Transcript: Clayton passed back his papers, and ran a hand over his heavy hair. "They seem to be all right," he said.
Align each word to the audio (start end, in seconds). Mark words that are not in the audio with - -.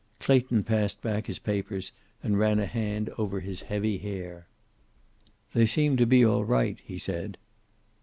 Clayton 0.19 0.63
passed 0.63 1.03
back 1.03 1.27
his 1.27 1.37
papers, 1.37 1.91
and 2.23 2.39
ran 2.39 2.57
a 2.57 2.65
hand 2.65 3.11
over 3.19 3.39
his 3.39 3.61
heavy 3.61 3.99
hair. 3.99 4.47
"They 5.53 5.67
seem 5.67 5.95
to 5.97 6.07
be 6.07 6.25
all 6.25 6.43
right," 6.43 6.79
he 6.83 6.97
said. 6.97 7.37